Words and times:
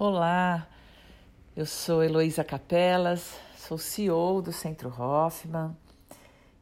Olá, 0.00 0.70
eu 1.56 1.66
sou 1.66 2.04
Heloísa 2.04 2.44
Capelas, 2.44 3.32
sou 3.56 3.76
CEO 3.76 4.40
do 4.40 4.52
Centro 4.52 4.88
Hoffman 4.88 5.76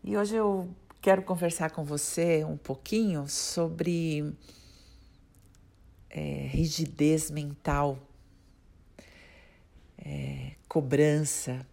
e 0.03 0.17
hoje 0.17 0.37
eu 0.37 0.75
quero 1.03 1.21
conversar 1.21 1.71
com 1.71 1.85
você 1.85 2.43
um 2.45 2.57
pouquinho 2.57 3.29
sobre 3.29 4.35
é, 6.09 6.49
rigidez 6.51 7.31
mental, 7.31 7.99
é, 9.99 10.53
cobrança, 10.67 11.67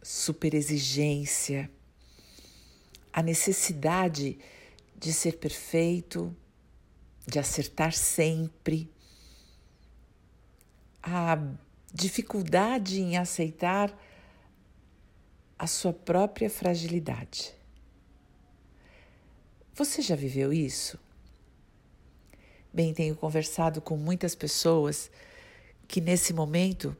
superexigência, 0.00 1.68
a 3.12 3.20
necessidade 3.20 4.38
de 4.96 5.12
ser 5.12 5.38
perfeito, 5.38 6.32
de 7.26 7.40
acertar 7.40 7.92
sempre 7.92 8.93
a 11.04 11.38
dificuldade 11.92 13.00
em 13.00 13.16
aceitar 13.16 13.94
a 15.58 15.66
sua 15.66 15.92
própria 15.92 16.48
fragilidade. 16.48 17.54
Você 19.74 20.00
já 20.00 20.16
viveu 20.16 20.52
isso? 20.52 20.98
Bem, 22.72 22.94
tenho 22.94 23.14
conversado 23.14 23.80
com 23.80 23.96
muitas 23.96 24.34
pessoas 24.34 25.10
que 25.86 26.00
nesse 26.00 26.32
momento 26.32 26.96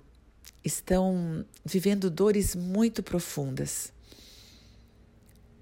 estão 0.62 1.44
vivendo 1.64 2.10
dores 2.10 2.54
muito 2.54 3.02
profundas. 3.02 3.92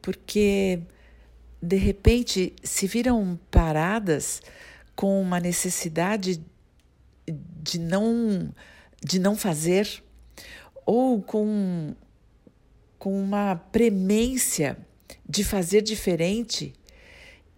Porque 0.03 0.81
de 1.63 1.77
repente 1.77 2.55
se 2.63 2.87
viram 2.87 3.39
paradas 3.51 4.43
com 4.97 5.21
uma 5.21 5.39
necessidade 5.39 6.45
de 7.63 7.79
não 7.79 8.53
de 9.01 9.19
não 9.19 9.37
fazer 9.37 10.03
ou 10.85 11.23
com 11.23 11.95
com 12.99 13.23
uma 13.23 13.57
premência 13.57 14.77
de 15.29 15.43
fazer 15.45 15.83
diferente 15.83 16.73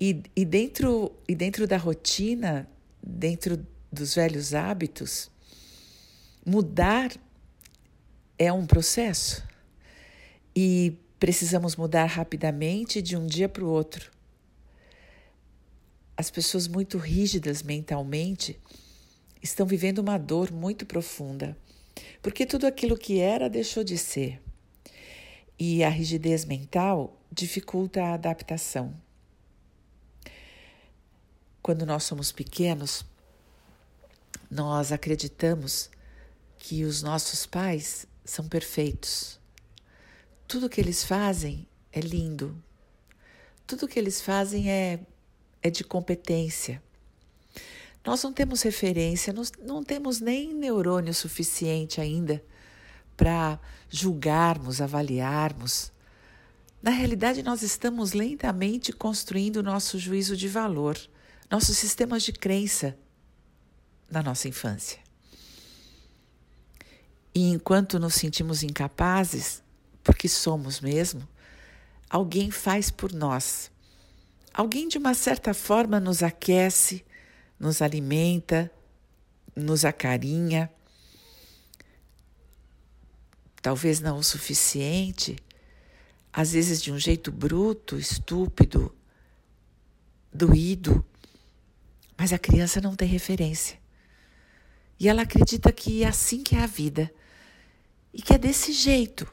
e, 0.01 0.23
e 0.37 0.45
dentro 0.45 1.13
e 1.27 1.35
dentro 1.35 1.67
da 1.67 1.77
rotina 1.77 2.69
dentro 3.03 3.67
dos 3.91 4.15
velhos 4.15 4.55
hábitos 4.55 5.31
mudar 6.45 7.11
é 8.39 8.53
um 8.53 8.67
processo. 8.67 9.43
E 10.55 10.97
precisamos 11.19 11.77
mudar 11.77 12.07
rapidamente 12.07 13.01
de 13.01 13.17
um 13.17 13.27
dia 13.27 13.49
para 13.49 13.65
o 13.65 13.69
outro. 13.69 14.11
As 16.17 16.31
pessoas 16.31 16.69
muito 16.69 16.99
rígidas 16.99 17.63
mentalmente 17.63 18.61
estão 19.45 19.67
vivendo 19.67 19.99
uma 19.99 20.17
dor 20.19 20.51
muito 20.51 20.87
profunda, 20.87 21.55
porque 22.23 22.47
tudo 22.47 22.67
aquilo 22.67 22.97
que 22.97 23.21
era 23.21 23.51
deixou 23.51 23.85
de 23.85 23.99
ser. 23.99 24.41
E 25.59 25.85
a 25.85 25.91
rigidez 25.91 26.47
mental 26.47 27.21
dificulta 27.31 28.03
a 28.03 28.15
adaptação. 28.15 28.97
Quando 31.63 31.85
nós 31.85 32.05
somos 32.05 32.33
pequenos, 32.33 33.05
nós 34.51 34.91
acreditamos 34.91 35.91
que 36.59 36.85
os 36.85 37.03
nossos 37.03 37.45
pais 37.45 38.07
são 38.25 38.49
perfeitos. 38.49 39.39
Tudo 40.49 40.71
que 40.71 40.81
eles 40.81 41.05
fazem 41.05 41.67
é 41.93 42.01
lindo. 42.01 42.57
Tudo 43.67 43.87
que 43.87 43.99
eles 43.99 44.23
fazem 44.23 44.71
é, 44.71 45.01
é 45.63 45.71
de 45.71 45.85
competência. 45.85 46.83
Nós 48.05 48.23
não 48.23 48.33
temos 48.33 48.63
referência, 48.63 49.33
nós 49.33 49.51
não 49.63 49.83
temos 49.83 50.21
nem 50.21 50.53
neurônio 50.53 51.15
suficiente 51.15 52.01
ainda 52.01 52.45
para 53.17 53.59
julgarmos, 53.89 54.81
avaliarmos. 54.81 55.91
Na 56.83 56.91
realidade, 56.91 57.43
nós 57.43 57.63
estamos 57.63 58.13
lentamente 58.13 58.93
construindo 58.93 59.63
nosso 59.63 59.99
juízo 59.99 60.37
de 60.37 60.49
valor, 60.49 60.99
nossos 61.51 61.79
sistemas 61.79 62.23
de 62.23 62.33
crença 62.33 62.97
na 64.11 64.23
nossa 64.23 64.49
infância. 64.49 64.99
E 67.35 67.49
enquanto 67.49 67.99
nos 67.99 68.15
sentimos 68.15 68.63
incapazes, 68.63 69.63
porque 70.03 70.29
somos 70.29 70.81
mesmo, 70.81 71.27
alguém 72.11 72.51
faz 72.51 72.91
por 72.91 73.13
nós. 73.13 73.71
Alguém, 74.53 74.87
de 74.87 74.99
uma 74.99 75.15
certa 75.15 75.55
forma, 75.55 75.99
nos 75.99 76.23
aquece, 76.23 77.05
nos 77.59 77.81
alimenta, 77.83 78.71
nos 79.55 79.85
acarinha. 79.85 80.71
Talvez 83.63 84.01
não 84.01 84.19
o 84.19 84.23
suficiente, 84.23 85.37
às 86.33 86.53
vezes 86.53 86.83
de 86.83 86.93
um 86.93 86.99
jeito 86.99 87.33
bruto, 87.33 87.99
estúpido, 87.99 88.95
doído, 90.33 91.05
mas 92.17 92.33
a 92.33 92.39
criança 92.39 92.81
não 92.81 92.95
tem 92.95 93.09
referência. 93.09 93.79
E 94.99 95.09
ela 95.09 95.23
acredita 95.23 95.73
que 95.73 96.03
é 96.03 96.09
assim 96.09 96.43
que 96.43 96.55
é 96.55 96.61
a 96.61 96.67
vida 96.67 97.13
e 98.13 98.23
que 98.23 98.33
é 98.33 98.39
desse 98.39 98.73
jeito. 98.73 99.27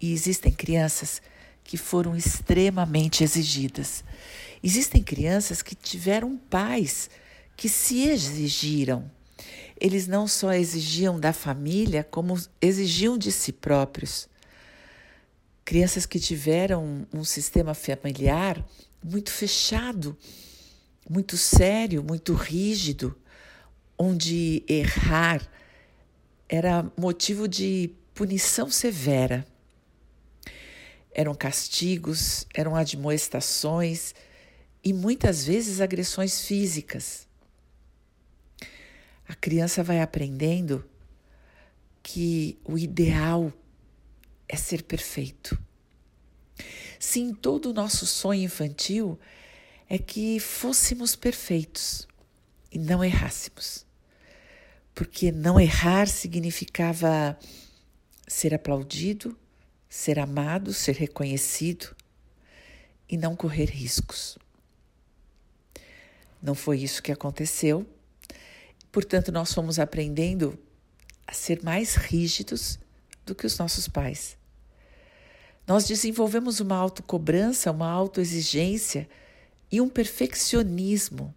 E 0.00 0.12
existem 0.12 0.52
crianças 0.52 1.20
que 1.64 1.76
foram 1.76 2.16
extremamente 2.16 3.24
exigidas. 3.24 4.04
Existem 4.62 5.02
crianças 5.02 5.62
que 5.62 5.74
tiveram 5.74 6.36
pais 6.36 7.10
que 7.56 7.68
se 7.68 8.08
exigiram. 8.08 9.10
Eles 9.78 10.06
não 10.06 10.26
só 10.26 10.52
exigiam 10.52 11.20
da 11.20 11.32
família, 11.32 12.04
como 12.04 12.40
exigiam 12.60 13.18
de 13.18 13.30
si 13.30 13.52
próprios. 13.52 14.28
Crianças 15.64 16.06
que 16.06 16.18
tiveram 16.18 17.06
um 17.12 17.24
sistema 17.24 17.74
familiar 17.74 18.64
muito 19.02 19.30
fechado, 19.30 20.16
muito 21.08 21.36
sério, 21.36 22.02
muito 22.02 22.32
rígido, 22.34 23.16
onde 23.98 24.64
errar 24.68 25.46
era 26.48 26.90
motivo 26.96 27.46
de 27.48 27.90
punição 28.14 28.70
severa. 28.70 29.46
Eram 31.12 31.34
castigos, 31.34 32.46
eram 32.54 32.74
admoestações 32.76 34.14
e 34.86 34.92
muitas 34.92 35.44
vezes 35.44 35.80
agressões 35.80 36.42
físicas. 36.42 37.26
A 39.26 39.34
criança 39.34 39.82
vai 39.82 40.00
aprendendo 40.00 40.88
que 42.04 42.56
o 42.64 42.78
ideal 42.78 43.52
é 44.48 44.54
ser 44.54 44.84
perfeito. 44.84 45.58
Sim, 47.00 47.34
todo 47.34 47.70
o 47.70 47.72
nosso 47.72 48.06
sonho 48.06 48.44
infantil 48.44 49.18
é 49.88 49.98
que 49.98 50.38
fôssemos 50.38 51.16
perfeitos 51.16 52.06
e 52.70 52.78
não 52.78 53.02
errássemos. 53.02 53.84
Porque 54.94 55.32
não 55.32 55.58
errar 55.58 56.06
significava 56.06 57.36
ser 58.28 58.54
aplaudido, 58.54 59.36
ser 59.88 60.20
amado, 60.20 60.72
ser 60.72 60.94
reconhecido 60.94 61.92
e 63.08 63.16
não 63.16 63.34
correr 63.34 63.68
riscos. 63.68 64.38
Não 66.46 66.54
foi 66.54 66.78
isso 66.78 67.02
que 67.02 67.10
aconteceu. 67.10 67.84
Portanto, 68.92 69.32
nós 69.32 69.52
fomos 69.52 69.80
aprendendo 69.80 70.56
a 71.26 71.32
ser 71.32 71.60
mais 71.64 71.96
rígidos 71.96 72.78
do 73.26 73.34
que 73.34 73.44
os 73.44 73.58
nossos 73.58 73.88
pais. 73.88 74.36
Nós 75.66 75.88
desenvolvemos 75.88 76.60
uma 76.60 76.76
autocobrança, 76.76 77.72
uma 77.72 77.90
autoexigência 77.90 79.08
e 79.72 79.80
um 79.80 79.88
perfeccionismo 79.88 81.34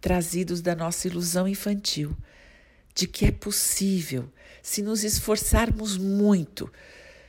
trazidos 0.00 0.62
da 0.62 0.74
nossa 0.74 1.08
ilusão 1.08 1.46
infantil 1.46 2.16
de 2.94 3.06
que 3.06 3.26
é 3.26 3.30
possível 3.30 4.32
se 4.62 4.80
nos 4.80 5.04
esforçarmos 5.04 5.98
muito, 5.98 6.72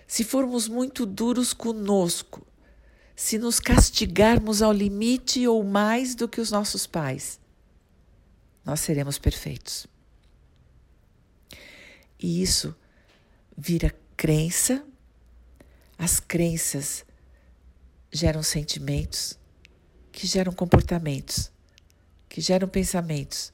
se 0.08 0.24
formos 0.24 0.70
muito 0.70 1.06
duros 1.06 1.52
conosco, 1.52 2.48
se 3.16 3.38
nos 3.38 3.60
castigarmos 3.60 4.62
ao 4.62 4.72
limite 4.72 5.48
ou 5.48 5.64
mais 5.64 6.16
do 6.16 6.28
que 6.28 6.42
os 6.42 6.52
nossos 6.52 6.88
pais, 6.88 7.40
nós 8.66 8.80
seremos 8.80 9.18
perfeitos. 9.18 9.86
E 12.20 12.42
isso 12.42 12.76
vira 13.58 13.94
crença, 14.18 14.84
as 15.98 16.20
crenças 16.20 17.06
geram 18.12 18.42
sentimentos, 18.42 19.38
que 20.12 20.26
geram 20.26 20.54
comportamentos, 20.54 21.52
que 22.30 22.42
geram 22.42 22.68
pensamentos, 22.68 23.52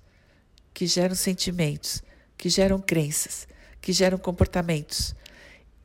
que 0.74 0.86
geram 0.86 1.16
sentimentos, 1.16 2.04
que 2.38 2.50
geram 2.50 2.80
crenças, 2.80 3.48
que 3.82 3.92
geram 3.92 4.18
comportamentos, 4.18 5.16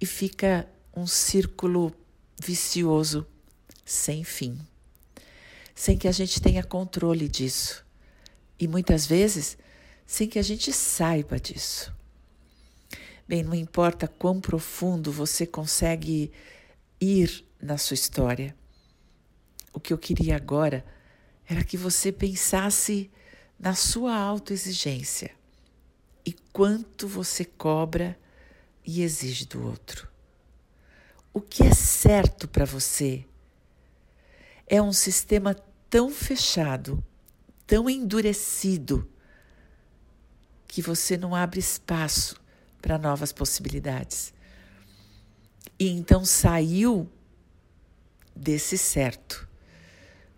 e 0.01 0.07
fica 0.07 0.69
um 0.95 1.07
círculo 1.07 1.93
vicioso 2.41 3.27
sem 3.85 4.25
fim, 4.25 4.59
sem 5.75 5.99
que 5.99 6.09
a 6.09 6.13
gente 6.13 6.41
tenha 6.41 6.63
controle 6.63 7.29
disso. 7.29 7.85
E 8.59 8.69
muitas 8.69 9.07
vezes 9.07 9.59
sem 10.07 10.29
que 10.29 10.39
a 10.39 10.43
gente 10.43 10.73
saiba 10.73 11.39
disso. 11.39 11.93
Bem, 13.27 13.43
não 13.43 13.55
importa 13.55 14.07
quão 14.07 14.41
profundo 14.41 15.11
você 15.11 15.47
consegue 15.47 16.31
ir 17.01 17.45
na 17.61 17.79
sua 17.79 17.95
história. 17.95 18.55
O 19.73 19.81
que 19.81 19.93
eu 19.93 19.99
queria 19.99 20.37
agora 20.37 20.85
era 21.47 21.65
que 21.65 21.77
você 21.77 22.13
pensasse 22.13 23.11
na 23.59 23.75
sua 23.75 24.15
autoexigência 24.15 25.31
e 26.25 26.33
quanto 26.53 27.09
você 27.09 27.45
cobra 27.45 28.19
e 28.85 29.03
exige 29.03 29.47
do 29.47 29.65
outro. 29.67 30.09
O 31.33 31.41
que 31.41 31.65
é 31.65 31.75
certo 31.75 32.47
para 32.47 32.65
você 32.65 33.25
é 34.67 34.81
um 34.81 34.93
sistema 34.93 35.55
tão 35.89 36.11
fechado, 36.11 37.05
tão 37.67 37.89
endurecido, 37.89 39.09
que 40.67 40.83
você 40.83 41.17
não 41.17 41.35
abre 41.35 41.61
espaço 41.61 42.41
para 42.83 42.99
novas 42.99 43.33
possibilidades. 43.33 44.35
E 45.79 45.89
então 45.89 46.25
saiu 46.25 47.09
desse 48.35 48.77
certo. 48.77 49.49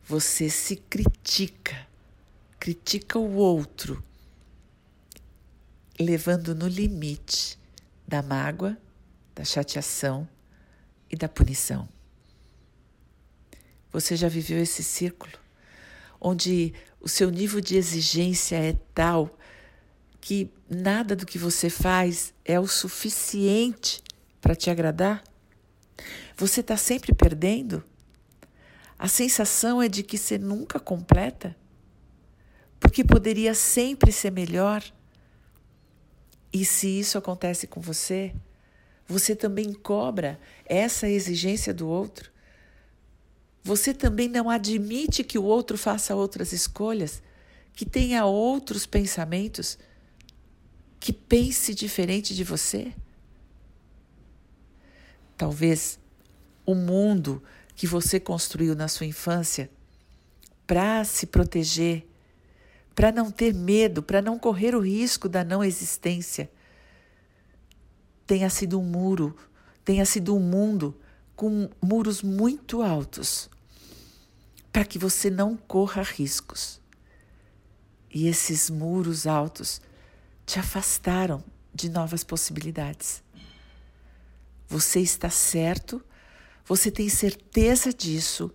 Você 0.05 0.51
se 0.51 0.77
critica, 0.77 1.87
critica 2.61 3.19
o 3.19 3.35
outro, 3.35 4.05
levando 5.99 6.55
no 6.55 6.69
limite 6.69 7.59
da 8.07 8.23
mágoa, 8.23 8.77
da 9.35 9.45
chateação 9.45 10.29
e 11.11 11.17
da 11.17 11.29
punição. 11.29 11.89
Você 13.97 14.15
já 14.15 14.29
viveu 14.29 14.63
esse 14.63 14.85
círculo 14.85 15.33
onde 16.21 16.75
o 17.01 17.09
seu 17.09 17.31
nível 17.31 17.63
de 17.63 17.79
exigência 17.79 18.55
é 18.55 18.75
tal 18.95 19.39
que 20.21 20.53
nada 20.69 21.17
do 21.17 21.25
que 21.25 21.39
você 21.39 21.71
faz 21.71 22.35
é 22.45 22.61
o 22.61 22.67
suficiente 22.67 24.03
para 24.39 24.55
te 24.55 24.69
agradar? 24.69 25.25
Você 26.37 26.61
está 26.61 26.77
sempre 26.77 27.15
perdendo? 27.15 27.83
A 28.99 29.09
sensação 29.09 29.81
é 29.81 29.89
de 29.89 30.03
que 30.03 30.19
você 30.19 30.37
nunca 30.37 30.79
completa? 30.79 31.57
Porque 32.79 33.03
poderia 33.03 33.55
sempre 33.55 34.13
ser 34.13 34.31
melhor? 34.31 34.85
E 36.53 36.67
se 36.67 36.99
isso 36.99 37.17
acontece 37.17 37.67
com 37.67 37.81
você, 37.81 38.35
você 39.09 39.35
também 39.35 39.73
cobra 39.73 40.39
essa 40.67 41.09
exigência 41.09 41.73
do 41.73 41.89
outro? 41.89 42.36
Você 43.67 43.93
também 43.93 44.29
não 44.29 44.49
admite 44.49 45.23
que 45.23 45.39
o 45.39 45.45
outro 45.45 45.77
faça 45.77 46.15
outras 46.15 46.53
escolhas, 46.53 47.21
que 47.75 47.85
tenha 47.85 48.25
outros 48.25 48.87
pensamentos? 48.87 49.77
que 51.07 51.13
pense 51.13 51.73
diferente 51.73 52.35
de 52.35 52.43
você? 52.43 52.93
Talvez 55.37 56.01
o 56.67 56.75
mundo 56.75 57.41
que 57.77 57.87
você 57.87 58.19
construiu 58.19 58.75
na 58.75 58.89
sua 58.89 59.07
infância 59.07 59.71
para 60.67 61.05
se 61.05 61.27
proteger, 61.27 62.05
para 62.93 63.13
não 63.13 63.31
ter 63.31 63.55
medo, 63.55 64.03
para 64.03 64.21
não 64.21 64.37
correr 64.37 64.75
o 64.75 64.81
risco 64.81 65.29
da 65.29 65.45
não 65.45 65.63
existência, 65.63 66.51
tenha 68.27 68.51
sido 68.51 68.81
um 68.81 68.83
muro, 68.83 69.37
tenha 69.85 70.05
sido 70.05 70.35
um 70.35 70.41
mundo 70.41 70.93
com 71.37 71.71
muros 71.81 72.21
muito 72.21 72.83
altos, 72.83 73.49
para 74.77 74.85
que 74.85 74.99
você 74.99 75.31
não 75.31 75.57
corra 75.57 76.03
riscos. 76.03 76.83
E 78.13 78.29
esses 78.29 78.69
muros 78.69 79.27
altos 79.27 79.81
te 80.45 80.59
afastaram 80.59 81.43
de 81.73 81.89
novas 81.89 82.23
possibilidades. 82.23 83.23
Você 84.69 85.01
está 85.01 85.31
certo, 85.31 86.05
você 86.63 86.91
tem 86.91 87.09
certeza 87.09 87.91
disso, 87.91 88.55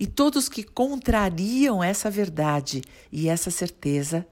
e 0.00 0.06
todos 0.06 0.48
que 0.48 0.62
contrariam 0.62 1.84
essa 1.84 2.10
verdade 2.10 2.80
e 3.12 3.28
essa 3.28 3.50
certeza 3.50 4.26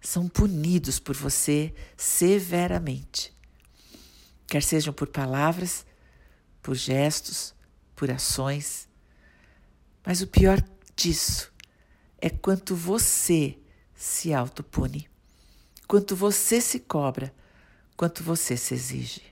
são 0.00 0.28
punidos 0.28 0.98
por 0.98 1.14
você 1.14 1.74
severamente. 1.94 3.36
Quer 4.46 4.62
sejam 4.62 4.94
por 4.94 5.08
palavras, 5.08 5.84
por 6.62 6.74
gestos, 6.74 7.54
por 7.94 8.10
ações. 8.10 8.85
Mas 10.06 10.22
o 10.22 10.26
pior 10.26 10.62
disso 10.94 11.52
é 12.18 12.30
quanto 12.30 12.76
você 12.76 13.58
se 13.94 14.32
autopune 14.32 15.08
quanto 15.86 16.16
você 16.16 16.60
se 16.60 16.80
cobra, 16.80 17.32
quanto 17.96 18.22
você 18.22 18.56
se 18.56 18.74
exige. 18.74 19.22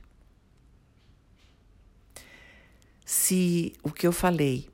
Se 3.04 3.72
o 3.82 3.90
que 3.90 4.06
eu 4.06 4.12
falei 4.12 4.68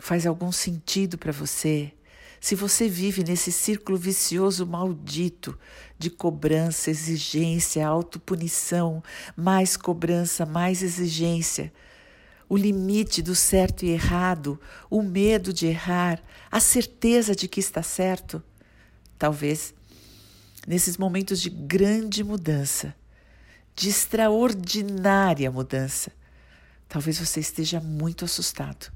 faz 0.00 0.26
algum 0.26 0.52
sentido 0.52 1.18
para 1.18 1.32
você, 1.32 1.92
se 2.40 2.54
você 2.54 2.88
vive 2.88 3.24
nesse 3.24 3.50
círculo 3.50 3.98
vicioso 3.98 4.66
maldito 4.66 5.58
de 5.98 6.10
cobrança, 6.10 6.90
exigência, 6.90 7.86
autopunição, 7.86 9.02
mais 9.36 9.76
cobrança, 9.76 10.46
mais 10.46 10.82
exigência, 10.82 11.72
o 12.48 12.56
limite 12.56 13.22
do 13.22 13.34
certo 13.34 13.84
e 13.84 13.90
errado, 13.90 14.60
o 14.90 15.02
medo 15.02 15.52
de 15.52 15.66
errar, 15.66 16.22
a 16.50 16.60
certeza 16.60 17.34
de 17.34 17.48
que 17.48 17.60
está 17.60 17.82
certo, 17.82 18.42
talvez 19.18 19.74
nesses 20.66 20.96
momentos 20.96 21.40
de 21.40 21.50
grande 21.50 22.22
mudança, 22.22 22.94
de 23.74 23.88
extraordinária 23.88 25.50
mudança, 25.50 26.12
talvez 26.88 27.18
você 27.18 27.40
esteja 27.40 27.80
muito 27.80 28.24
assustado. 28.24 28.92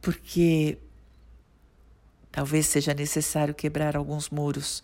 Porque 0.00 0.78
talvez 2.30 2.66
seja 2.66 2.94
necessário 2.94 3.54
quebrar 3.54 3.96
alguns 3.96 4.30
muros 4.30 4.82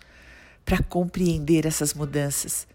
para 0.64 0.82
compreender 0.82 1.66
essas 1.66 1.94
mudanças. 1.94 2.66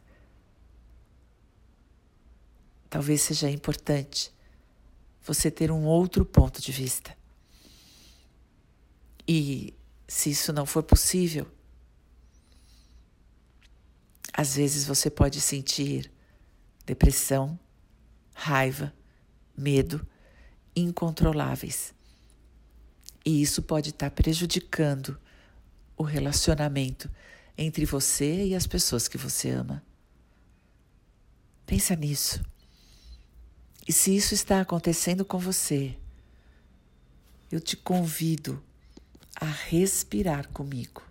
Talvez 2.89 3.21
seja 3.21 3.49
importante 3.49 4.33
você 5.21 5.51
ter 5.51 5.71
um 5.71 5.83
outro 5.85 6.25
ponto 6.25 6.61
de 6.61 6.71
vista. 6.71 7.15
E 9.27 9.73
se 10.07 10.29
isso 10.29 10.53
não 10.53 10.65
for 10.65 10.83
possível, 10.83 11.45
às 14.31 14.55
vezes 14.55 14.85
você 14.85 15.09
pode 15.09 15.41
sentir 15.41 16.09
depressão, 16.85 17.59
raiva, 18.33 18.93
medo 19.57 20.07
incontroláveis. 20.75 21.93
E 23.25 23.41
isso 23.41 23.61
pode 23.61 23.89
estar 23.89 24.11
prejudicando 24.11 25.19
o 25.97 26.03
relacionamento 26.03 27.11
entre 27.57 27.83
você 27.83 28.45
e 28.45 28.55
as 28.55 28.65
pessoas 28.65 29.07
que 29.07 29.17
você 29.17 29.49
ama. 29.49 29.83
Pensa 31.65 31.95
nisso. 31.95 32.41
E 33.87 33.93
se 33.93 34.13
isso 34.13 34.33
está 34.33 34.59
acontecendo 34.59 35.23
com 35.23 35.39
você, 35.39 35.95
eu 37.49 37.61
te 37.61 37.77
convido 37.77 38.61
a 39.33 39.45
respirar 39.45 40.49
comigo. 40.49 41.01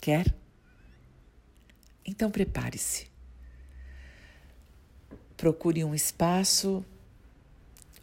Quer? 0.00 0.32
Então 2.06 2.30
prepare-se. 2.30 3.10
Procure 5.36 5.82
um 5.82 5.94
espaço 5.94 6.84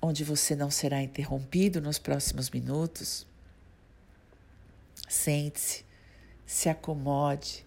onde 0.01 0.23
você 0.23 0.55
não 0.55 0.69
será 0.69 1.01
interrompido 1.01 1.79
nos 1.79 1.97
próximos 1.97 2.49
minutos. 2.49 3.25
Sente-se, 5.07 5.85
se 6.45 6.67
acomode, 6.67 7.65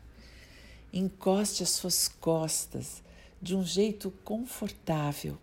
encoste 0.92 1.62
as 1.62 1.70
suas 1.70 2.08
costas 2.08 3.02
de 3.40 3.54
um 3.54 3.64
jeito 3.64 4.10
confortável. 4.24 5.38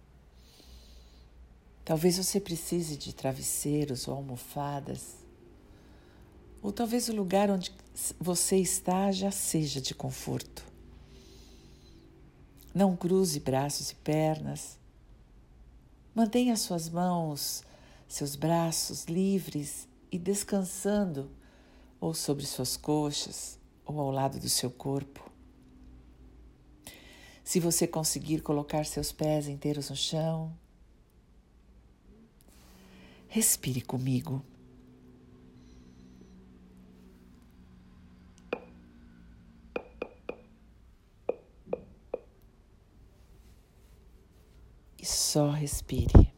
Talvez 1.91 2.15
você 2.15 2.39
precise 2.39 2.95
de 2.95 3.11
travesseiros 3.11 4.07
ou 4.07 4.13
almofadas, 4.13 5.17
ou 6.61 6.71
talvez 6.71 7.09
o 7.09 7.13
lugar 7.13 7.51
onde 7.51 7.69
você 8.17 8.55
está 8.55 9.11
já 9.11 9.29
seja 9.29 9.81
de 9.81 9.93
conforto. 9.93 10.65
Não 12.73 12.95
cruze 12.95 13.41
braços 13.41 13.91
e 13.91 13.95
pernas. 13.95 14.79
Mantenha 16.15 16.55
suas 16.55 16.87
mãos, 16.87 17.61
seus 18.07 18.37
braços 18.37 19.03
livres 19.03 19.85
e 20.09 20.17
descansando, 20.17 21.29
ou 21.99 22.13
sobre 22.13 22.45
suas 22.45 22.77
coxas, 22.77 23.59
ou 23.85 23.99
ao 23.99 24.11
lado 24.11 24.39
do 24.39 24.47
seu 24.47 24.71
corpo. 24.71 25.29
Se 27.43 27.59
você 27.59 27.85
conseguir 27.85 28.39
colocar 28.41 28.85
seus 28.85 29.11
pés 29.11 29.49
inteiros 29.49 29.89
no 29.89 29.95
chão, 29.97 30.55
Respire 33.33 33.79
comigo. 33.79 34.43
E 44.99 45.05
só 45.05 45.51
respire. 45.51 46.33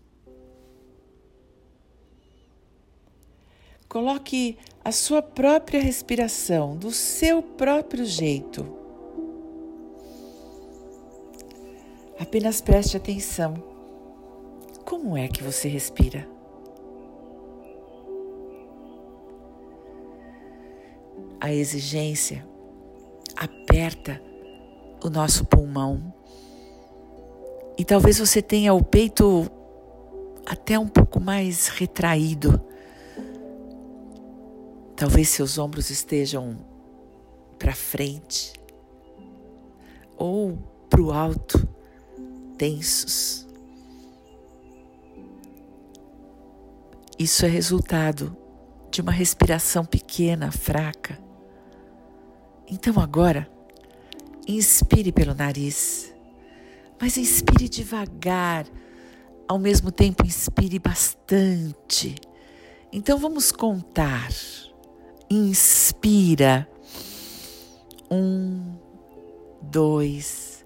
Coloque 3.89 4.59
a 4.85 4.91
sua 4.91 5.23
própria 5.23 5.81
respiração 5.81 6.77
do 6.77 6.91
seu 6.91 7.41
próprio 7.41 8.05
jeito. 8.05 8.63
Apenas 12.19 12.61
preste 12.61 12.95
atenção. 12.95 13.55
Como 14.85 15.17
é 15.17 15.27
que 15.27 15.41
você 15.41 15.67
respira? 15.67 16.42
A 21.43 21.53
exigência 21.53 22.43
aperta 23.35 24.19
o 25.03 25.09
nosso 25.09 25.45
pulmão 25.45 26.11
e 27.77 27.85
talvez 27.85 28.17
você 28.17 28.41
tenha 28.41 28.73
o 28.73 28.83
peito 28.83 29.47
até 30.45 30.79
um 30.79 30.87
pouco 30.87 31.19
mais 31.19 31.67
retraído 31.67 32.59
Talvez 34.95 35.29
seus 35.29 35.57
ombros 35.57 35.89
estejam 35.89 36.57
para 37.57 37.73
frente 37.73 38.53
ou 40.15 40.57
para 40.89 41.01
o 41.01 41.11
alto, 41.11 41.67
tensos. 42.57 43.47
Isso 47.17 47.45
é 47.45 47.49
resultado 47.49 48.35
de 48.91 49.01
uma 49.01 49.11
respiração 49.11 49.83
pequena, 49.83 50.51
fraca. 50.51 51.22
Então 52.69 52.99
agora, 52.99 53.49
inspire 54.47 55.11
pelo 55.11 55.33
nariz, 55.33 56.13
mas 56.99 57.17
inspire 57.17 57.67
devagar, 57.67 58.65
ao 59.47 59.59
mesmo 59.59 59.91
tempo 59.91 60.25
inspire 60.25 60.79
bastante. 60.79 62.15
Então 62.91 63.17
vamos 63.17 63.51
contar 63.51 64.29
inspira. 65.29 66.69
Um, 68.09 68.75
dois, 69.61 70.65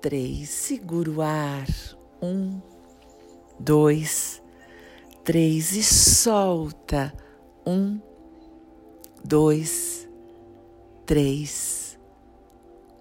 três. 0.00 0.48
Segura 0.48 1.10
o 1.10 1.20
ar. 1.20 1.66
Um, 2.22 2.60
dois, 3.60 4.42
três. 5.24 5.72
E 5.72 5.82
solta. 5.82 7.12
Um, 7.66 8.00
dois, 9.22 9.68
três, 10.00 10.07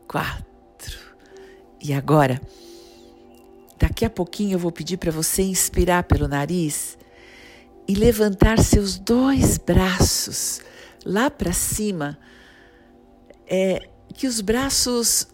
quatro. 0.07 0.97
E 1.81 1.93
agora, 1.93 2.41
daqui 3.77 4.05
a 4.05 4.09
pouquinho 4.09 4.55
eu 4.55 4.59
vou 4.59 4.71
pedir 4.71 4.97
para 4.97 5.11
você 5.11 5.41
inspirar 5.43 6.03
pelo 6.03 6.27
nariz 6.27 6.97
e 7.87 7.93
levantar 7.93 8.59
seus 8.59 8.97
dois 8.97 9.57
braços 9.57 10.61
lá 11.05 11.29
para 11.29 11.53
cima, 11.53 12.17
é, 13.45 13.89
que 14.13 14.27
os 14.27 14.41
braços 14.41 15.27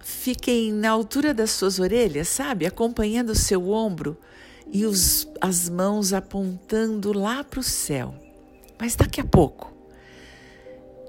fiquem 0.00 0.72
na 0.72 0.90
altura 0.90 1.32
das 1.32 1.50
suas 1.50 1.78
orelhas, 1.78 2.28
sabe? 2.28 2.66
Acompanhando 2.66 3.30
o 3.30 3.36
seu 3.36 3.70
ombro 3.70 4.18
e 4.66 4.84
os, 4.84 5.28
as 5.40 5.68
mãos 5.68 6.12
apontando 6.12 7.12
lá 7.12 7.44
para 7.44 7.60
o 7.60 7.62
céu. 7.62 8.14
Mas 8.78 8.96
daqui 8.96 9.20
a 9.20 9.24
pouco. 9.24 9.71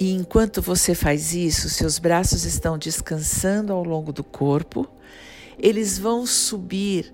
E 0.04 0.12
enquanto 0.12 0.62
você 0.62 0.94
faz 0.94 1.34
isso, 1.34 1.70
seus 1.70 1.98
braços 1.98 2.44
estão 2.44 2.78
descansando 2.78 3.72
ao 3.72 3.86
longo 3.86 4.12
do 4.12 4.22
corpo, 4.22 4.86
eles 5.58 5.98
vão 5.98 6.26
subir 6.26 7.14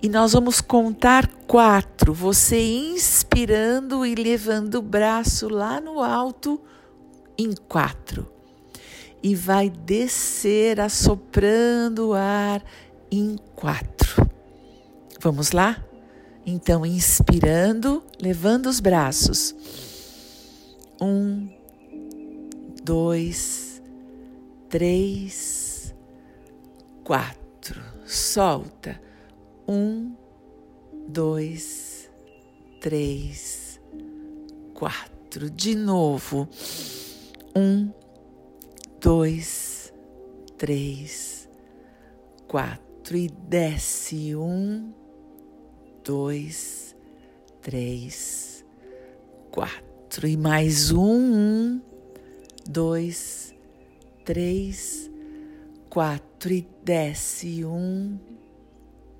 e 0.00 0.08
nós 0.08 0.34
vamos 0.34 0.60
contar 0.60 1.26
quatro. 1.48 2.14
Você 2.14 2.60
inspirando 2.60 4.06
e 4.06 4.14
levando 4.14 4.76
o 4.76 4.82
braço 4.82 5.48
lá 5.48 5.80
no 5.80 6.00
alto 6.00 6.60
em 7.36 7.52
quatro. 7.66 8.30
E 9.20 9.34
vai 9.34 9.68
descer 9.68 10.78
assoprando 10.78 12.10
o 12.10 12.14
ar 12.14 12.62
em 13.10 13.34
quatro. 13.56 14.30
Vamos 15.20 15.50
lá? 15.50 15.84
Então, 16.46 16.86
inspirando, 16.86 18.00
levando 18.22 18.66
os 18.66 18.78
braços. 18.78 19.56
Um, 21.02 21.47
dois, 22.88 23.82
três, 24.70 25.94
quatro. 27.04 27.82
Solta 28.06 28.98
um, 29.68 30.16
dois, 31.06 32.10
três, 32.80 33.78
quatro. 34.72 35.50
De 35.50 35.74
novo. 35.74 36.48
Um, 37.54 37.92
dois, 38.98 39.92
três, 40.56 41.46
quatro. 42.46 43.18
E 43.18 43.28
desce. 43.28 44.34
Um, 44.34 44.94
dois, 46.02 46.96
três, 47.60 48.64
quatro. 49.50 50.26
E 50.26 50.38
mais 50.38 50.90
um. 50.90 51.34
Um, 51.34 51.87
dois, 52.68 53.54
três, 54.24 55.10
quatro. 55.88 56.52
E 56.52 56.68
desce. 56.84 57.64
Um, 57.64 58.18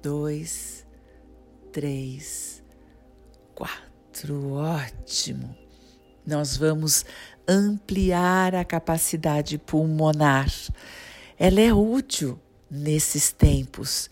dois, 0.01 0.87
três, 1.73 2.63
quatro. 3.55 4.53
Ótimo. 4.53 5.57
Nós 6.25 6.57
vamos 6.57 7.05
ampliar 7.49 8.55
a 8.55 8.65
capacidade 8.65 9.57
pulmonar. 9.57 10.49
Ela 11.39 11.61
é 11.61 11.73
útil 11.73 12.39
nesses 12.71 13.33
tempos 13.33 14.11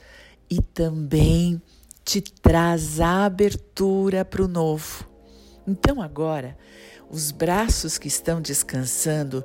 e 0.49 0.63
também 0.63 1.61
te 2.03 2.21
traz 2.23 3.01
a 3.01 3.27
abertura 3.27 4.25
para 4.25 4.43
o 4.43 4.49
novo. 4.49 5.07
Então, 5.67 6.01
agora, 6.01 6.57
os 7.11 7.31
braços 7.31 7.99
que 7.99 8.09
estão 8.09 8.41
descansando 8.41 9.45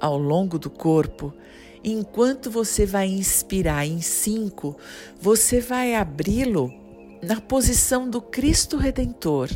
ao 0.00 0.18
longo 0.18 0.58
do 0.58 0.70
corpo 0.70 1.32
enquanto 1.86 2.50
você 2.50 2.84
vai 2.84 3.06
inspirar 3.06 3.86
em 3.86 4.00
cinco, 4.00 4.76
você 5.20 5.60
vai 5.60 5.94
abri-lo 5.94 6.72
na 7.22 7.40
posição 7.40 8.10
do 8.10 8.20
Cristo 8.20 8.76
Redentor. 8.76 9.48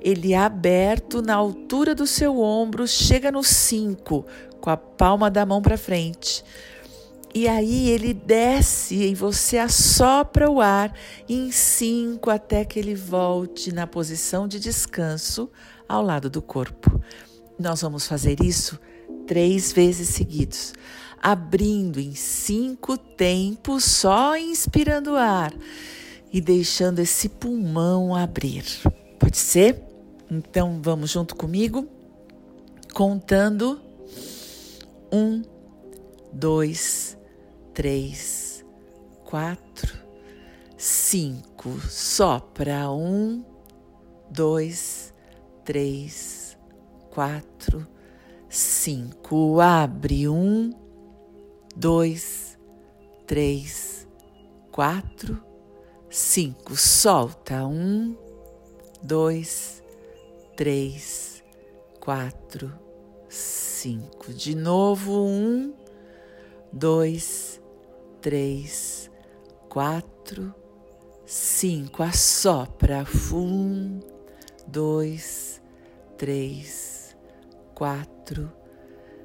Ele 0.00 0.32
é 0.32 0.38
aberto 0.38 1.20
na 1.20 1.34
altura 1.34 1.94
do 1.94 2.06
seu 2.06 2.40
ombro, 2.40 2.86
chega 2.86 3.32
no 3.32 3.42
cinco, 3.42 4.24
com 4.60 4.70
a 4.70 4.76
palma 4.76 5.28
da 5.28 5.44
mão 5.44 5.60
para 5.60 5.76
frente. 5.76 6.44
E 7.34 7.48
aí 7.48 7.88
ele 7.88 8.12
desce 8.12 8.94
e 8.94 9.14
você 9.14 9.56
assopra 9.56 10.50
o 10.50 10.60
ar 10.60 10.94
em 11.28 11.50
cinco 11.50 12.30
até 12.30 12.64
que 12.64 12.78
ele 12.78 12.94
volte 12.94 13.72
na 13.72 13.86
posição 13.86 14.46
de 14.46 14.60
descanso 14.60 15.50
ao 15.88 16.02
lado 16.02 16.28
do 16.28 16.42
corpo. 16.42 17.00
Nós 17.58 17.82
vamos 17.82 18.06
fazer 18.06 18.42
isso 18.42 18.78
três 19.26 19.72
vezes 19.72 20.08
seguidos 20.08 20.72
abrindo 21.22 22.00
em 22.00 22.14
cinco 22.16 22.98
tempos, 22.98 23.84
só 23.84 24.36
inspirando 24.36 25.14
ar 25.14 25.54
e 26.32 26.40
deixando 26.40 26.98
esse 26.98 27.28
pulmão 27.28 28.14
abrir. 28.14 28.64
Pode 29.20 29.38
ser? 29.38 29.80
Então 30.28 30.80
vamos 30.82 31.10
junto 31.10 31.36
comigo, 31.36 31.86
contando 32.92 33.80
um, 35.12 35.42
dois, 36.32 37.16
três, 37.72 38.64
quatro, 39.24 39.96
cinco. 40.76 41.78
Sopra 41.88 42.90
um, 42.90 43.44
dois, 44.28 45.01
três, 45.64 46.56
quatro, 47.10 47.86
cinco. 48.48 49.60
Abre 49.60 50.28
um 50.28 50.70
dois, 51.74 52.58
três, 53.26 54.06
quatro, 54.70 55.42
cinco. 56.10 56.76
Solta. 56.76 57.64
Um, 57.66 58.16
dois, 59.02 59.82
três, 60.56 61.42
quatro, 62.00 62.72
cinco. 63.28 64.32
De 64.32 64.54
novo. 64.54 65.26
Um, 65.26 65.74
dois, 66.72 67.60
três, 68.20 69.10
quatro, 69.68 70.54
cinco. 71.26 72.02
Assopra. 72.02 73.06
Um, 73.32 74.00
dois, 74.66 75.51
três, 76.22 77.16
quatro, 77.74 78.48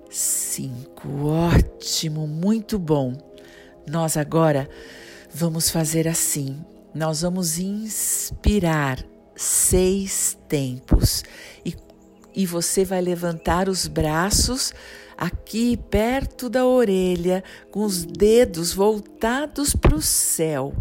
cinco. 0.10 1.28
Ótimo, 1.28 2.26
muito 2.26 2.80
bom. 2.80 3.16
Nós 3.88 4.18
agora 4.18 4.68
vamos 5.32 5.70
fazer 5.70 6.08
assim. 6.08 6.60
nós 6.96 7.22
vamos 7.22 7.60
inspirar 7.60 8.98
seis 9.36 10.40
tempos 10.50 11.24
e, 11.64 11.76
e 12.34 12.48
você 12.48 12.84
vai 12.84 13.00
levantar 13.00 13.70
os 13.70 13.86
braços 13.86 14.74
aqui 15.16 15.78
perto 15.78 16.50
da 16.50 16.66
orelha, 16.66 17.44
com 17.70 17.84
os 17.84 18.06
dedos 18.06 18.74
voltados 18.74 19.76
para 19.76 19.94
o 19.94 20.02
céu, 20.02 20.74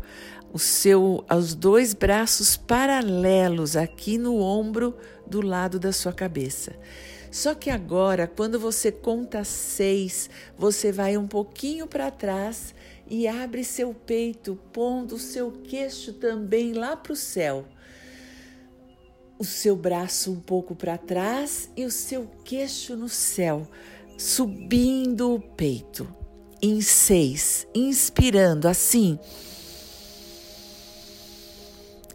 o 0.50 0.58
seu, 0.58 1.22
os 1.30 1.54
dois 1.54 1.92
braços 1.92 2.56
paralelos 2.56 3.76
aqui 3.76 4.16
no 4.16 4.40
ombro 4.40 4.96
do 5.26 5.40
lado 5.40 5.78
da 5.78 5.92
sua 5.92 6.12
cabeça. 6.12 6.76
Só 7.30 7.54
que 7.54 7.70
agora, 7.70 8.26
quando 8.26 8.58
você 8.58 8.90
conta 8.90 9.44
seis, 9.44 10.30
você 10.56 10.90
vai 10.92 11.16
um 11.16 11.26
pouquinho 11.26 11.86
para 11.86 12.10
trás 12.10 12.74
e 13.08 13.26
abre 13.26 13.62
seu 13.64 13.92
peito, 13.92 14.58
pondo 14.72 15.16
o 15.16 15.18
seu 15.18 15.50
queixo 15.50 16.14
também 16.14 16.72
lá 16.72 16.96
para 16.96 17.12
o 17.12 17.16
céu. 17.16 17.66
O 19.38 19.44
seu 19.44 19.76
braço 19.76 20.32
um 20.32 20.40
pouco 20.40 20.74
para 20.74 20.96
trás 20.96 21.70
e 21.76 21.84
o 21.84 21.90
seu 21.90 22.26
queixo 22.44 22.96
no 22.96 23.08
céu 23.08 23.68
subindo 24.16 25.34
o 25.34 25.40
peito. 25.40 26.08
Em 26.62 26.80
seis, 26.80 27.66
inspirando 27.74 28.66
assim. 28.66 29.18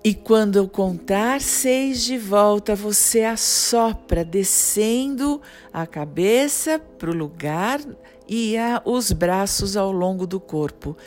E 0.04 0.16
quando 0.16 0.56
eu 0.56 0.68
contar 0.68 1.42
seis 1.42 2.04
de 2.04 2.18
volta, 2.18 2.76
você 2.76 3.24
assopra, 3.24 4.26
descendo 4.26 5.40
a 5.72 5.86
cabeça 5.86 6.80
para 6.80 7.12
o 7.12 7.16
lugar 7.16 7.80
e 8.28 8.58
a, 8.58 8.82
os 8.84 9.12
braços 9.12 9.78
ao 9.78 9.92
longo 9.92 10.26
do 10.26 10.40
corpo. 10.40 10.98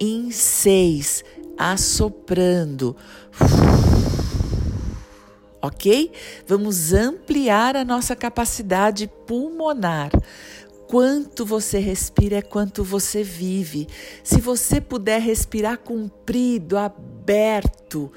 Em 0.00 0.32
seis, 0.32 1.22
assoprando. 1.56 2.96
Ok? 5.62 6.10
Vamos 6.44 6.92
ampliar 6.92 7.76
a 7.76 7.84
nossa 7.84 8.16
capacidade 8.16 9.08
pulmonar. 9.28 10.10
Quanto 10.88 11.46
você 11.46 11.78
respira 11.78 12.38
é 12.38 12.42
quanto 12.42 12.82
você 12.82 13.22
vive. 13.22 13.86
Se 14.24 14.40
você 14.40 14.80
puder 14.80 15.20
respirar 15.20 15.78
comprido, 15.78 16.76
aberto, 16.76 18.10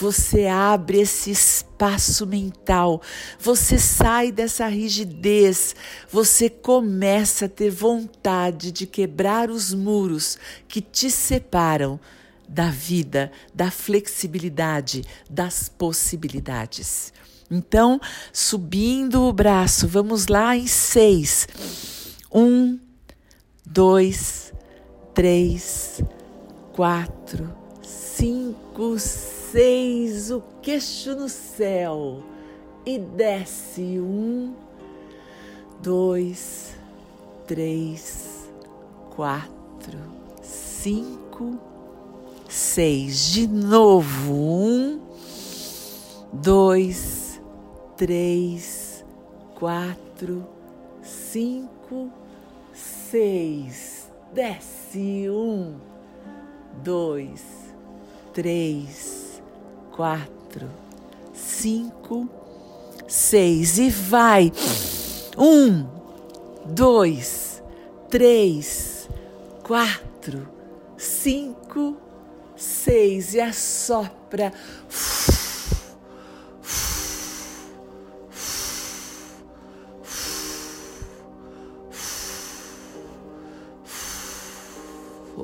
você 0.00 0.46
abre 0.46 1.00
esse 1.00 1.30
espaço 1.30 2.26
mental, 2.26 3.02
você 3.38 3.78
sai 3.78 4.32
dessa 4.32 4.66
rigidez, 4.66 5.76
você 6.10 6.48
começa 6.48 7.44
a 7.44 7.48
ter 7.48 7.70
vontade 7.70 8.72
de 8.72 8.86
quebrar 8.86 9.50
os 9.50 9.74
muros 9.74 10.38
que 10.66 10.80
te 10.80 11.10
separam 11.10 12.00
da 12.48 12.70
vida, 12.70 13.30
da 13.54 13.70
flexibilidade, 13.70 15.04
das 15.28 15.68
possibilidades. 15.68 17.12
Então, 17.50 18.00
subindo 18.32 19.24
o 19.24 19.32
braço, 19.32 19.86
vamos 19.86 20.28
lá 20.28 20.56
em 20.56 20.66
seis. 20.66 21.46
Um, 22.32 22.78
dois, 23.66 24.52
três, 25.14 26.00
quatro, 26.72 27.52
cinco, 27.82 28.96
seis. 29.50 30.30
O 30.30 30.42
queixo 30.62 31.14
no 31.14 31.28
céu 31.28 32.22
e 32.84 32.98
desce. 32.98 33.98
Um, 34.00 34.54
dois, 35.82 36.74
três, 37.46 38.50
quatro, 39.14 39.98
cinco 40.42 41.58
seis. 42.50 43.30
De 43.30 43.46
novo, 43.46 44.34
um, 44.34 45.00
dois, 46.32 47.40
três, 47.96 49.04
quatro, 49.54 50.44
cinco, 51.02 52.10
seis. 52.74 54.10
Desce, 54.34 55.28
um, 55.28 55.76
dois, 56.82 57.42
três, 58.32 59.19
quatro, 60.00 60.70
cinco, 61.34 62.26
seis. 63.06 63.78
E 63.78 63.90
vai. 63.90 64.50
Um, 65.36 65.86
dois, 66.64 67.62
três, 68.08 69.10
quatro, 69.62 70.48
cinco, 70.96 71.98
seis 72.56 73.34
e 73.34 73.40
assopra. 73.42 74.54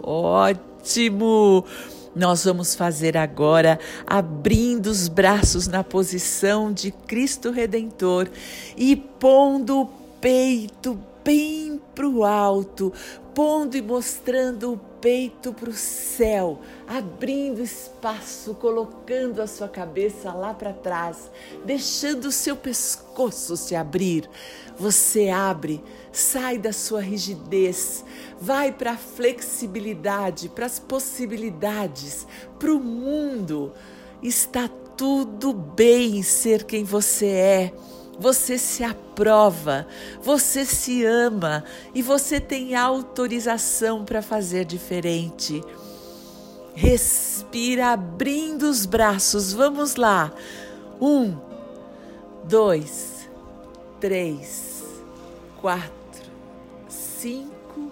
Ótimo! 0.03 1.67
Nós 2.17 2.45
vamos 2.45 2.75
fazer 2.75 3.15
agora 3.15 3.79
abrindo 4.07 4.87
os 4.87 5.07
braços 5.07 5.67
na 5.69 5.85
posição 5.85 6.73
de 6.73 6.91
Cristo 6.91 7.51
Redentor 7.51 8.27
e 8.75 8.97
pondo 8.97 9.83
o 9.83 9.87
peito 10.19 10.99
bem 11.23 11.79
para 11.95 12.09
o 12.09 12.25
alto, 12.25 12.91
pondo 13.35 13.77
e 13.77 13.83
mostrando 13.83 14.73
o 14.73 14.79
peito 15.07 15.53
para 15.53 15.71
o 15.71 15.73
céu, 15.73 16.59
abrindo 16.85 17.63
espaço, 17.63 18.55
colocando 18.55 19.41
a 19.41 19.47
sua 19.47 19.69
cabeça 19.69 20.33
lá 20.33 20.53
para 20.53 20.73
trás, 20.73 21.31
deixando 21.65 22.25
o 22.25 22.33
seu 22.33 22.57
pescoço 22.57 23.57
se 23.57 23.77
abrir. 23.77 24.29
Você 24.77 25.29
abre, 25.29 25.81
sai 26.11 26.59
da 26.59 26.73
sua 26.73 27.01
rigidez, 27.01 28.05
vai 28.41 28.73
para 28.73 28.95
a 28.95 28.97
flexibilidade, 28.97 30.49
para 30.49 30.67
as 30.67 30.81
possibilidades, 30.81 32.27
para 32.59 32.75
o 32.75 32.81
mundo. 32.81 33.73
Está 34.21 34.69
tudo 34.97 35.53
bem 35.53 36.21
ser 36.25 36.65
quem 36.65 36.83
você 36.83 37.27
é 37.27 37.73
você 38.19 38.57
se 38.57 38.83
aprova, 38.83 39.87
você 40.23 40.65
se 40.65 41.05
ama 41.05 41.65
e 41.95 42.03
você 42.03 42.41
tem 42.41 42.75
autorização 42.75 44.05
para 44.05 44.23
fazer 44.23 44.65
diferente. 44.65 45.63
Respira 46.75 47.89
abrindo 47.93 48.65
os 48.65 48.87
braços. 48.87 49.53
Vamos 49.53 49.97
lá. 49.97 50.33
Um, 51.01 51.37
dois, 52.45 53.29
três, 54.01 54.85
quatro, 55.61 56.31
cinco, 56.89 57.91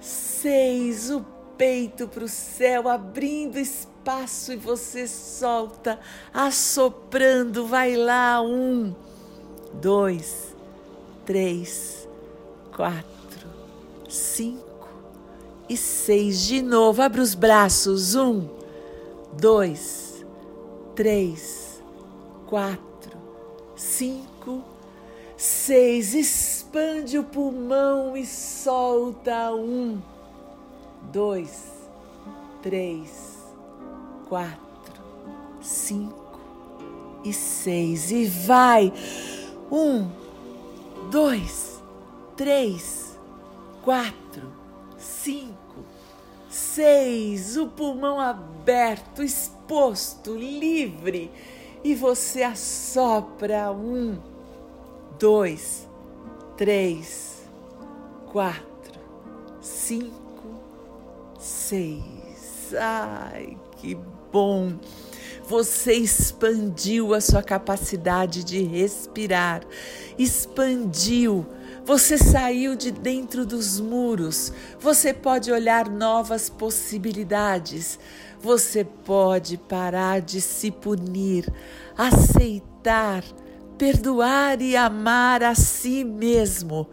seis. 0.00 1.10
O 1.10 1.24
peito 1.56 2.08
para 2.08 2.24
o 2.24 2.28
céu, 2.28 2.88
abrindo 2.88 3.58
espaço 3.58 4.52
e 4.52 4.56
você 4.56 5.06
solta, 5.06 5.98
assoprando. 6.32 7.66
Vai 7.66 7.96
lá. 7.96 8.42
Um 8.42 8.94
dois, 9.74 10.54
três, 11.24 12.08
quatro, 12.74 13.48
cinco 14.08 14.88
e 15.68 15.76
seis. 15.76 16.40
De 16.42 16.62
novo, 16.62 17.02
abre 17.02 17.20
os 17.20 17.34
braços. 17.34 18.14
Um, 18.14 18.48
dois, 19.32 20.24
três, 20.94 21.82
quatro, 22.46 23.16
cinco, 23.76 24.62
seis. 25.36 26.14
Expande 26.14 27.18
o 27.18 27.24
pulmão 27.24 28.16
e 28.16 28.26
solta. 28.26 29.52
Um, 29.52 30.00
dois, 31.12 31.68
três, 32.62 33.38
quatro, 34.28 35.02
cinco 35.60 36.40
e 37.24 37.32
seis. 37.32 38.10
E 38.10 38.26
vai. 38.26 38.92
Um, 39.70 40.10
dois, 41.10 41.80
três, 42.36 43.16
quatro, 43.82 44.52
cinco, 44.98 45.84
seis. 46.48 47.56
O 47.56 47.68
pulmão 47.68 48.18
aberto, 48.18 49.22
exposto, 49.22 50.34
livre. 50.34 51.30
E 51.84 51.94
você 51.94 52.42
assopra. 52.42 53.70
Um, 53.70 54.18
dois, 55.18 55.88
três, 56.56 57.48
quatro, 58.32 59.00
cinco, 59.60 60.60
seis. 61.38 62.74
Ai, 62.74 63.56
que 63.76 63.94
bom! 64.32 64.72
Você 65.50 65.94
expandiu 65.94 67.12
a 67.12 67.20
sua 67.20 67.42
capacidade 67.42 68.44
de 68.44 68.62
respirar, 68.62 69.62
expandiu. 70.16 71.44
Você 71.84 72.16
saiu 72.16 72.76
de 72.76 72.92
dentro 72.92 73.44
dos 73.44 73.80
muros. 73.80 74.52
Você 74.78 75.12
pode 75.12 75.50
olhar 75.50 75.88
novas 75.88 76.48
possibilidades. 76.48 77.98
Você 78.38 78.84
pode 78.84 79.56
parar 79.56 80.20
de 80.20 80.40
se 80.40 80.70
punir, 80.70 81.52
aceitar, 81.98 83.24
perdoar 83.76 84.62
e 84.62 84.76
amar 84.76 85.42
a 85.42 85.56
si 85.56 86.04
mesmo. 86.04 86.88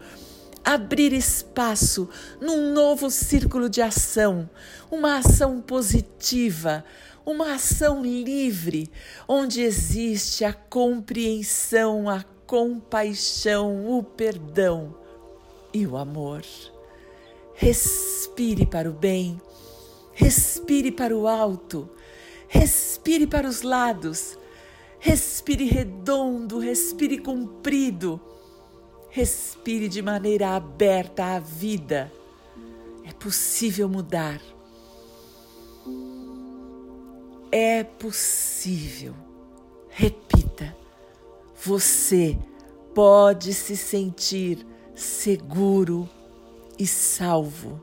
Abrir 0.64 1.12
espaço 1.12 2.08
num 2.40 2.72
novo 2.72 3.08
círculo 3.08 3.68
de 3.70 3.80
ação, 3.80 4.50
uma 4.90 5.18
ação 5.18 5.60
positiva, 5.60 6.84
uma 7.28 7.52
ação 7.52 8.02
livre, 8.02 8.90
onde 9.28 9.60
existe 9.60 10.46
a 10.46 10.52
compreensão, 10.54 12.08
a 12.08 12.24
compaixão, 12.46 13.86
o 13.86 14.02
perdão 14.02 14.94
e 15.74 15.86
o 15.86 15.98
amor. 15.98 16.42
Respire 17.54 18.64
para 18.64 18.88
o 18.88 18.94
bem, 18.94 19.38
respire 20.14 20.90
para 20.90 21.14
o 21.14 21.28
alto, 21.28 21.90
respire 22.48 23.26
para 23.26 23.46
os 23.46 23.60
lados, 23.60 24.38
respire 24.98 25.66
redondo, 25.66 26.58
respire 26.58 27.18
comprido, 27.18 28.18
respire 29.10 29.86
de 29.86 30.00
maneira 30.00 30.56
aberta 30.56 31.36
à 31.36 31.38
vida. 31.38 32.10
É 33.04 33.12
possível 33.12 33.86
mudar. 33.86 34.40
É 37.50 37.82
possível. 37.84 39.14
Repita 39.88 40.76
você 41.64 42.38
pode 42.94 43.52
se 43.52 43.76
sentir 43.76 44.64
seguro 44.94 46.08
e 46.78 46.86
salvo. 46.86 47.82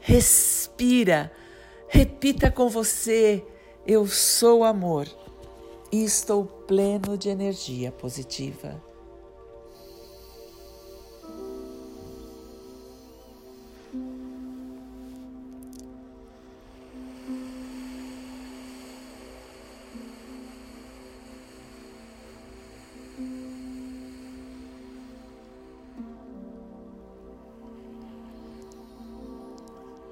Respira, 0.00 1.32
repita 1.88 2.50
com 2.50 2.68
você: 2.68 3.44
Eu 3.86 4.06
sou 4.06 4.64
amor 4.64 5.08
e 5.90 6.04
estou 6.04 6.44
pleno 6.44 7.16
de 7.16 7.28
energia 7.30 7.90
positiva. 7.90 8.82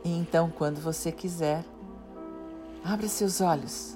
E 0.09 0.11
então, 0.11 0.51
quando 0.51 0.81
você 0.81 1.13
quiser, 1.13 1.63
abra 2.83 3.07
seus 3.09 3.43
olhos. 3.43 3.95